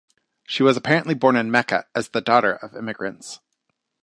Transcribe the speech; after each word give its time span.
She 0.47 0.63
was 0.63 0.77
apparently 0.77 1.13
born 1.13 1.35
in 1.35 1.51
Mecca 1.51 1.85
as 1.93 2.09
the 2.09 2.21
daughter 2.21 2.53
of 2.55 2.75
immigrants. 2.75 3.39